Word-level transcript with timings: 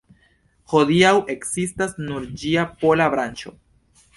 Hodiaŭ 0.71 1.11
ekzistas 1.35 1.93
nur 2.07 2.27
ĝia 2.45 2.67
pola 2.81 3.11
branĉo. 3.17 3.55